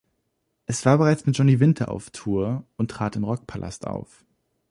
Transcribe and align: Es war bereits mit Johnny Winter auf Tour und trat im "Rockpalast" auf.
Es 0.65 0.83
war 0.83 0.97
bereits 0.97 1.27
mit 1.27 1.37
Johnny 1.37 1.59
Winter 1.59 1.91
auf 1.91 2.09
Tour 2.09 2.63
und 2.75 2.89
trat 2.89 3.15
im 3.17 3.23
"Rockpalast" 3.23 3.85
auf. 3.85 4.25